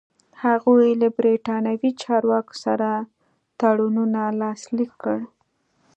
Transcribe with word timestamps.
هغوی 0.43 0.87
له 1.01 1.07
برېټانوي 1.17 1.91
چارواکو 2.01 2.53
سره 2.65 2.89
تړونونه 3.59 4.21
لاسلیک 4.41 4.91
کړل. 5.01 5.23